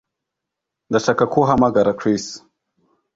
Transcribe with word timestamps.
Ndashaka 0.89 1.23
ko 1.31 1.37
uhamagara 1.43 1.97
Chris 1.99 2.25